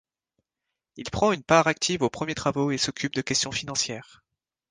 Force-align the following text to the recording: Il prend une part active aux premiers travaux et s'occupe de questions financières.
Il 0.97 1.11
prend 1.11 1.31
une 1.31 1.43
part 1.43 1.67
active 1.67 2.01
aux 2.01 2.09
premiers 2.09 2.33
travaux 2.33 2.71
et 2.71 2.79
s'occupe 2.79 3.13
de 3.13 3.21
questions 3.21 3.51
financières. 3.51 4.23